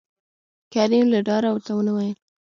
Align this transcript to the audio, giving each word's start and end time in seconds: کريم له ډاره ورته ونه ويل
کريم 0.73 1.05
له 1.13 1.19
ډاره 1.27 1.47
ورته 1.51 1.71
ونه 1.75 1.91
ويل 1.95 2.17